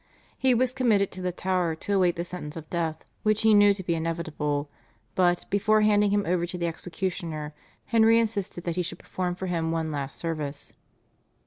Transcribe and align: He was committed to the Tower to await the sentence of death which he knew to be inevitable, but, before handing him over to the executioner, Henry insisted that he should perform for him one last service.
He 0.35 0.55
was 0.55 0.73
committed 0.73 1.11
to 1.11 1.21
the 1.21 1.31
Tower 1.31 1.75
to 1.75 1.93
await 1.93 2.15
the 2.15 2.23
sentence 2.23 2.55
of 2.55 2.67
death 2.71 3.05
which 3.21 3.43
he 3.43 3.53
knew 3.53 3.71
to 3.75 3.83
be 3.83 3.93
inevitable, 3.93 4.67
but, 5.13 5.45
before 5.51 5.81
handing 5.81 6.09
him 6.09 6.23
over 6.25 6.47
to 6.47 6.57
the 6.57 6.65
executioner, 6.65 7.53
Henry 7.85 8.17
insisted 8.17 8.63
that 8.63 8.77
he 8.77 8.81
should 8.81 8.97
perform 8.97 9.35
for 9.35 9.45
him 9.45 9.69
one 9.71 9.91
last 9.91 10.17
service. 10.17 10.73